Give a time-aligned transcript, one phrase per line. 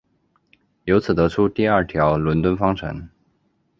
[0.85, 3.07] 由此得出第二条伦敦方程。